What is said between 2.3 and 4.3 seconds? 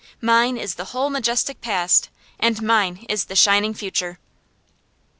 and mine is the shining future.